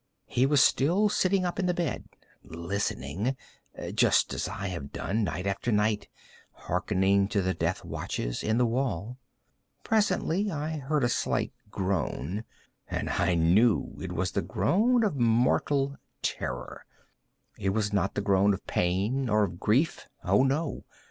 He 0.25 0.47
was 0.47 0.63
still 0.63 1.09
sitting 1.09 1.45
up 1.45 1.59
in 1.59 1.67
the 1.67 1.75
bed 1.75 2.05
listening;—just 2.43 4.33
as 4.33 4.47
I 4.47 4.65
have 4.69 4.91
done, 4.91 5.23
night 5.23 5.45
after 5.45 5.71
night, 5.71 6.07
hearkening 6.53 7.27
to 7.27 7.39
the 7.43 7.53
death 7.53 7.85
watches 7.85 8.41
in 8.41 8.57
the 8.57 8.65
wall. 8.65 9.19
Presently 9.83 10.49
I 10.49 10.79
heard 10.79 11.03
a 11.03 11.07
slight 11.07 11.53
groan, 11.69 12.45
and 12.89 13.11
I 13.11 13.35
knew 13.35 13.95
it 14.01 14.11
was 14.11 14.31
the 14.31 14.41
groan 14.41 15.03
of 15.03 15.17
mortal 15.17 15.97
terror. 16.23 16.83
It 17.59 17.69
was 17.69 17.93
not 17.93 18.17
a 18.17 18.21
groan 18.21 18.55
of 18.55 18.65
pain 18.65 19.29
or 19.29 19.43
of 19.43 19.59
grief—oh, 19.59 20.41
no! 20.41 20.83